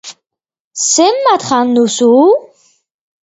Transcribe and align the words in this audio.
Zenbat 0.93 1.43
jan 1.49 1.69
duzu? 1.75 2.09